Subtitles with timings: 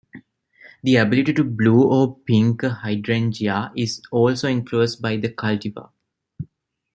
[0.81, 5.91] The ability to blue or pink a hydrangea is also influenced by the cultivar.